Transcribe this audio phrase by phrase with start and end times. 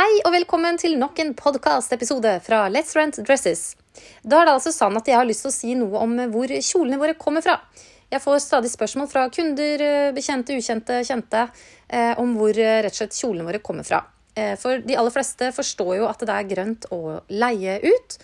[0.00, 3.74] Hei og velkommen til nok en podkastepisode fra Let's Rent Dresses.
[4.24, 6.48] Da er det altså sånn at jeg har lyst til å si noe om hvor
[6.48, 7.58] kjolene våre kommer fra.
[8.08, 9.84] Jeg får stadig spørsmål fra kunder,
[10.16, 14.00] bekjente, ukjente, kjente eh, om hvor eh, rett og slett kjolene våre kommer fra.
[14.32, 18.18] Eh, for de aller fleste forstår jo at det er grønt å leie ut,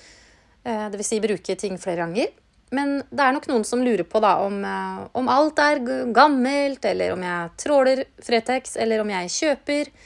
[0.64, 1.12] eh, dvs.
[1.12, 2.32] Si bruke ting flere ganger.
[2.72, 6.88] Men det er nok noen som lurer på da, om, eh, om alt er gammelt,
[6.88, 9.96] eller om jeg tråler Fretex, eller om jeg kjøper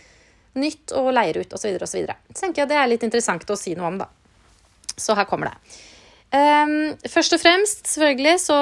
[0.59, 1.77] nytt og leier ut, osv.
[1.77, 2.03] Og så,
[2.39, 4.09] tenker jeg det er litt interessant å si noe om, da.
[5.01, 5.79] Så her kommer det.
[6.31, 8.59] Um, først og fremst, selvfølgelig, så,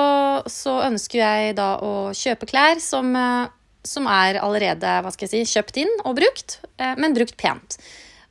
[0.49, 3.51] så, ønsker jeg da å kjøpe klær som, uh,
[3.85, 7.77] som, er allerede hva skal jeg si, kjøpt inn og brukt, uh, men brukt pent.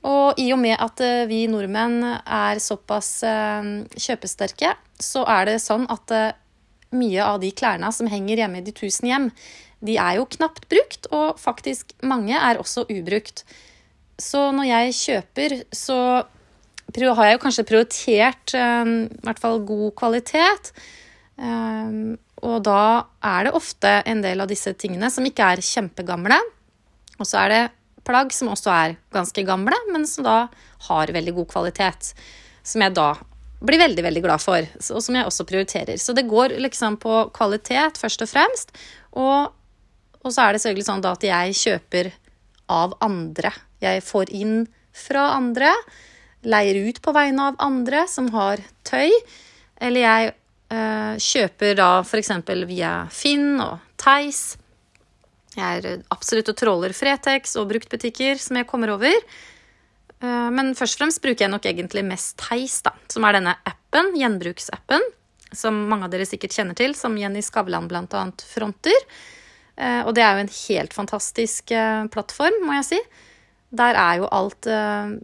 [0.07, 5.85] Og i og med at uh, vi nordmenn er såpass kjøpesterke, så er det sånn
[5.93, 6.17] at
[6.97, 9.29] mye av de klærne som henger hjemme i de tusen hjem,
[9.85, 13.43] de er jo knapt brukt, og faktisk mange er også ubrukt.
[14.17, 15.99] Så når jeg kjøper, så
[16.95, 20.71] har jeg jo kanskje prioritert um, i hvert fall god kvalitet.
[21.37, 26.37] Um, og da er det ofte en del av disse tingene som ikke er kjempegamle.
[27.17, 27.63] Og så er det
[28.07, 30.37] plagg som også er ganske gamle, men som da
[30.87, 32.13] har veldig god kvalitet.
[32.65, 33.11] Som jeg da
[33.57, 35.97] blir veldig, veldig glad for, og som jeg også prioriterer.
[35.97, 38.73] Så det går liksom på kvalitet først og fremst.
[39.17, 39.53] Og,
[40.27, 42.11] og så er det selvfølgelig sånn at jeg kjøper
[42.73, 43.53] av andre.
[43.83, 44.59] Jeg får inn
[44.97, 45.71] fra andre
[46.47, 49.11] leier ut på vegne av andre som har tøy.
[49.81, 50.31] Eller jeg
[50.73, 52.31] øh, kjøper da f.eks.
[52.69, 54.57] via Finn og Theis.
[55.57, 59.15] Jeg er absolutt og tråler Fretex og bruktbutikker som jeg kommer over.
[60.21, 63.55] Eh, men først og fremst bruker jeg nok egentlig mest Theis, da, som er denne
[63.69, 65.03] appen, gjenbruksappen,
[65.55, 68.23] som mange av dere sikkert kjenner til, som Jenny Skavlan bl.a.
[68.53, 69.09] fronter.
[69.77, 73.01] Eh, og det er jo en helt fantastisk eh, plattform, må jeg si.
[73.77, 75.17] Der er jo alt eh,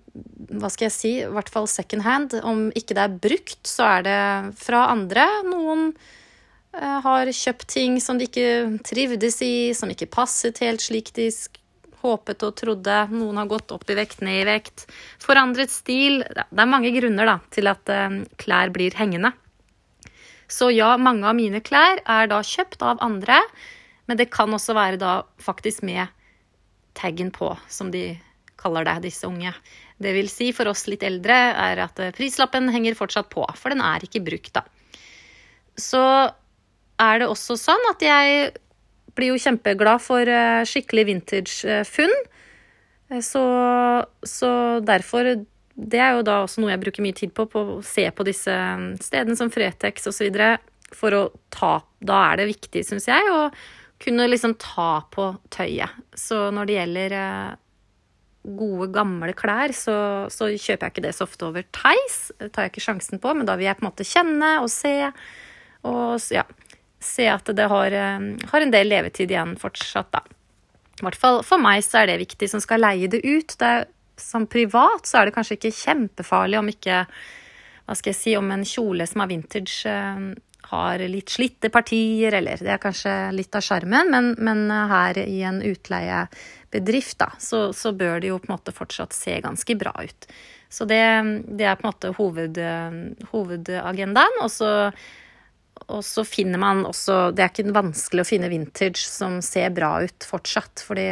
[0.59, 1.13] Hva skal jeg si?
[1.23, 2.35] I hvert fall second hand.
[2.43, 4.19] Om ikke det er brukt, så er det
[4.61, 5.25] fra andre.
[5.49, 5.91] Noen
[6.73, 11.27] har kjøpt ting som de ikke trivdes i, som ikke passet helt slik de
[12.01, 12.95] håpet og trodde.
[13.13, 14.87] Noen har gått opp i vekt, ned i vekt.
[15.21, 16.23] Forandret stil.
[16.25, 17.93] Det er mange grunner da, til at
[18.41, 19.35] klær blir hengende.
[20.49, 23.37] Så ja, mange av mine klær er da kjøpt av andre,
[24.09, 26.11] men det kan også være da faktisk med
[26.97, 28.13] taggen på, som de
[28.59, 29.53] kaller det, disse unge.
[30.01, 33.73] Det vil si for oss litt eldre er at eh, prislappen henger fortsatt på, for
[33.73, 34.65] den er ikke brukt, da.
[35.79, 36.03] Så
[37.01, 38.51] er det også sånn at jeg
[39.17, 42.13] blir jo kjempeglad for eh, skikkelig vintage-funn.
[43.09, 43.45] Eh, så,
[44.25, 44.51] så,
[44.85, 45.35] derfor
[45.73, 48.25] Det er jo da også noe jeg bruker mye tid på, på å se på
[48.25, 48.53] disse
[49.01, 50.29] stedene som Fretex osv.
[50.93, 53.49] For å ta Da er det viktig, syns jeg, å
[54.03, 55.91] kunne liksom ta på tøyet.
[56.19, 57.15] Så når det gjelder
[58.43, 59.95] gode, gamle klær, så,
[60.33, 62.19] så, kjøper jeg ikke det så ofte over Theis.
[62.39, 64.69] Det tar jeg ikke sjansen på, men da vil jeg på en måte kjenne og
[64.71, 64.95] se.
[65.87, 66.43] Og ja,
[67.03, 70.23] se at det har, eh, har en del levetid igjen fortsatt, da.
[70.99, 73.55] I hvert fall for meg så er det viktig, som skal leie det ut.
[73.59, 73.87] Det er,
[74.19, 77.05] som privat så er det kanskje ikke kjempefarlig om ikke
[77.83, 80.27] Hva skal jeg si, om en kjole som er vintage eh,
[80.69, 85.41] har litt slitte partier, eller det er kanskje litt av sjarmen, men, men, her i
[85.45, 89.93] en utleiebedrift, da, så, så, bør det jo på en måte fortsatt se ganske bra
[89.99, 90.29] ut.
[90.73, 91.01] Så det,
[91.45, 92.57] det er på en måte hoved,
[93.29, 94.39] hovedagendaen.
[94.41, 94.71] Og så,
[95.85, 99.99] og så finner man også Det er ikke vanskelig å finne vintage som ser bra
[100.01, 101.11] ut fortsatt, fordi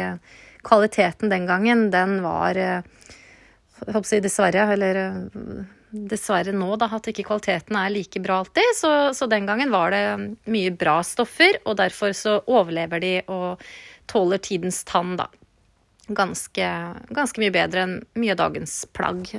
[0.66, 2.82] kvaliteten den gangen, den var jeg
[3.86, 4.98] håper å si dessverre, eller
[5.92, 8.74] dessverre nå da, at ikke kvaliteten er like bra alltid.
[8.78, 10.04] Så, så, den gangen var det
[10.50, 13.62] mye bra stoffer, og derfor så overlever de og
[14.10, 15.28] tåler tidens tann, da.
[16.12, 16.68] Ganske,
[17.14, 19.30] ganske mye bedre enn mye av dagens plagg.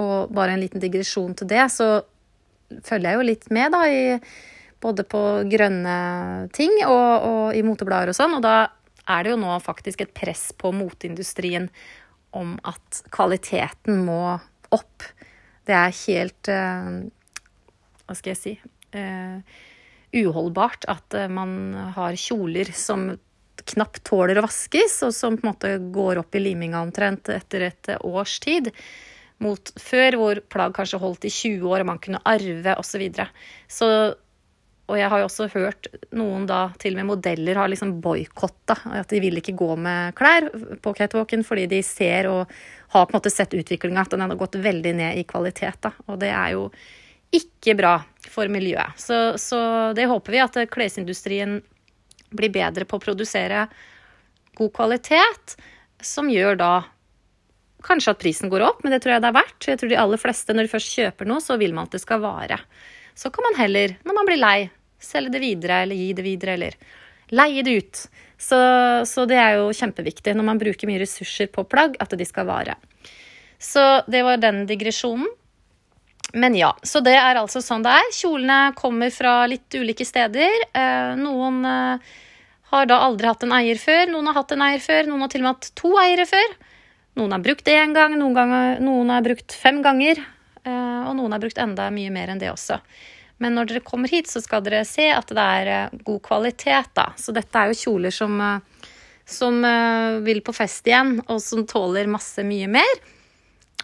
[0.00, 2.00] Og bare en liten digresjon til det, så
[2.86, 4.18] følger jeg jo litt med, da, i
[4.80, 5.96] både på grønne
[6.56, 8.38] ting og, og i moteblader og sånn.
[8.38, 8.70] Og da
[9.10, 11.68] er det jo nå faktisk et press på moteindustrien
[12.36, 14.38] om at kvaliteten må
[14.72, 15.04] opp.
[15.68, 16.92] Det er helt eh,
[18.04, 18.54] Hva skal jeg si
[18.96, 19.58] eh,
[20.16, 23.10] uholdbart at eh, man har kjoler som
[23.70, 27.66] knapt tåler å vaskes, og som på en måte går opp i liminga omtrent etter
[27.68, 28.70] et års tid.
[29.44, 32.88] Mot før, hvor plagg kanskje holdt i 20 år, og man kunne arve osv.
[32.90, 33.28] Så, videre.
[33.68, 33.90] så
[34.90, 35.86] og jeg har jo også hørt
[36.18, 38.74] noen da, til og med modeller, har liksom boikotta.
[38.98, 40.48] At de vil ikke gå med klær
[40.82, 42.50] på catwalken fordi de ser og
[42.90, 45.78] har på en måte sett utviklinga, at den har gått veldig ned i kvalitet.
[45.86, 45.94] Da.
[46.10, 46.66] Og det er jo
[47.30, 47.94] ikke bra
[48.26, 48.98] for miljøet.
[48.98, 49.60] Så, så
[49.94, 51.60] det håper vi at klesindustrien
[52.34, 53.68] blir bedre på å produsere
[54.58, 55.54] god kvalitet,
[56.02, 56.72] som gjør da
[57.80, 59.66] Kanskje at prisen går opp, men det tror jeg det er verdt.
[59.70, 62.02] Jeg tror de aller fleste, når de først kjøper noe, så vil man at det
[62.02, 62.58] skal vare.
[63.16, 64.58] Så kan man heller, når man blir lei,
[65.02, 66.76] selge det videre eller gi det videre, eller
[67.34, 68.04] leie det ut.
[68.40, 68.60] Så,
[69.06, 72.48] så det er jo kjempeviktig når man bruker mye ressurser på plagg, at de skal
[72.48, 72.78] vare.
[73.60, 75.28] Så det var den digresjonen.
[76.32, 78.10] Men ja, så det er altså sånn det er.
[78.14, 80.66] Kjolene kommer fra litt ulike steder.
[80.72, 82.10] Eh, noen eh,
[82.70, 85.32] har da aldri hatt en eier før, noen har hatt en eier før, noen har
[85.32, 86.52] til og med hatt to eiere før.
[87.18, 90.22] Noen har brukt én gang, noen, ganger, noen har brukt fem ganger,
[90.62, 92.78] eh, og noen har brukt enda mye mer enn det også.
[93.40, 96.92] Men når dere kommer hit, så skal dere se at det er eh, god kvalitet,
[96.96, 97.10] da.
[97.20, 98.90] Så dette er jo kjoler som, eh,
[99.30, 99.62] som
[100.26, 103.00] vil på fest igjen, og som tåler masse mye mer.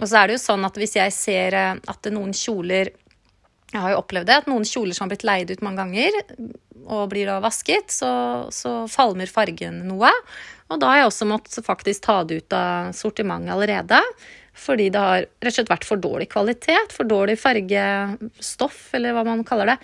[0.01, 2.91] Og så er det jo sånn at hvis jeg ser at noen kjoler
[3.73, 6.19] Jeg har jo opplevd det, at noen kjoler som har blitt leid ut mange ganger,
[6.87, 8.11] og blir da vasket, så,
[8.55, 10.11] så falmer fargen noe.
[10.71, 14.01] Og da har jeg også måttet faktisk ta det ut av sortimentet allerede.
[14.57, 19.25] Fordi det har rett og slett vært for dårlig kvalitet, for dårlig fargestoff, eller hva
[19.29, 19.79] man kaller det.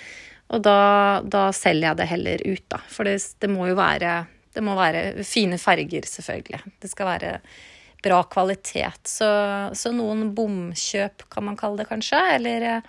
[0.53, 0.79] Og da,
[1.25, 2.81] da selger jeg det heller ut, da.
[2.93, 4.17] For det, det, må jo være,
[4.53, 6.63] det må være fine farger, selvfølgelig.
[6.83, 7.37] Det skal være
[8.03, 9.07] bra kvalitet.
[9.09, 9.29] Så,
[9.79, 12.21] så noen bomkjøp, kan man kalle det kanskje.
[12.37, 12.85] Eller eh,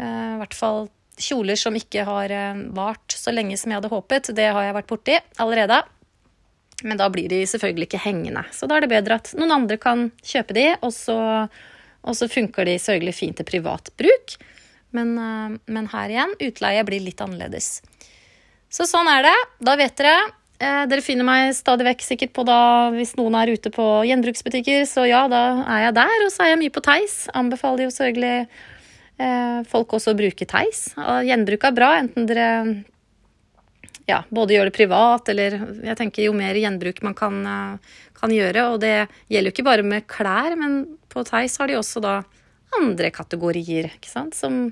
[0.00, 0.88] i hvert fall
[1.20, 4.32] kjoler som ikke har eh, vart så lenge som jeg hadde håpet.
[4.36, 5.82] Det har jeg vært borti allerede.
[6.86, 8.44] Men da blir de selvfølgelig ikke hengende.
[8.54, 11.18] Så da er det bedre at noen andre kan kjøpe de, og så,
[12.00, 14.36] og så funker de sørgelig fint til privat bruk.
[14.96, 17.78] Men, eh, men, her igjen, utleie blir litt annerledes.
[18.70, 19.36] Så sånn er det.
[19.62, 20.16] Da vet dere.
[20.60, 24.84] Eh, dere finner meg stadig vekk sikkert på da hvis noen er ute på gjenbruksbutikker,
[24.88, 26.26] så ja, da er jeg der.
[26.26, 27.16] Og så er jeg mye på Theis.
[27.36, 30.90] Anbefaler jo sørgelig eh, folk også å bruke Theis.
[31.28, 32.50] Gjenbruk er bra, enten dere
[34.08, 38.34] ja, både gjøre det privat, eller jeg tenker jo mer gjenbruk man kan, eh, kan,
[38.34, 38.66] gjøre.
[38.72, 38.94] Og det
[39.28, 40.82] gjelder jo ikke bare med klær, men
[41.12, 42.20] på Theis har de også da
[42.80, 44.68] andre kategorier, ikke sant, som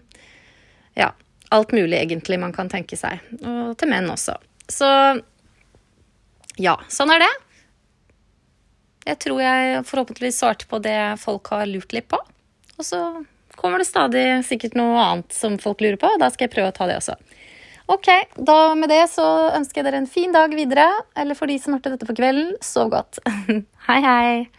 [0.99, 1.13] ja,
[1.55, 3.23] alt mulig egentlig man kan tenke seg.
[3.43, 4.37] Og til menn også.
[4.69, 4.89] Så
[6.59, 7.33] ja, sånn er det.
[9.09, 12.19] Jeg tror jeg forhåpentligvis svarte på det folk har lurt litt på.
[12.79, 13.01] Og så
[13.59, 16.71] kommer det stadig sikkert noe annet som folk lurer på, og da skal jeg prøve
[16.71, 17.17] å ta det også.
[17.89, 19.25] Ok, da med det så
[19.57, 20.85] ønsker jeg dere en fin dag videre.
[21.17, 23.21] Eller for de som hørte dette på kvelden, sov godt.
[23.89, 24.58] hei, hei.